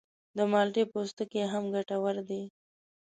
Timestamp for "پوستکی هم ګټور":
0.91-2.15